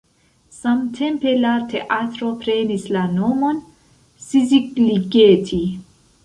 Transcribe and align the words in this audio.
Samtempe 0.59 1.33
la 1.41 1.51
teatro 1.73 2.29
prenis 2.45 2.87
la 2.95 3.03
nomon 3.19 3.61
Szigligeti. 4.31 5.63